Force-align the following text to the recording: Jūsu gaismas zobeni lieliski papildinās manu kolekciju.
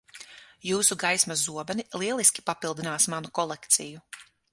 Jūsu 0.67 0.95
gaismas 1.03 1.43
zobeni 1.49 1.85
lieliski 2.03 2.45
papildinās 2.47 3.07
manu 3.15 3.33
kolekciju. 3.41 4.03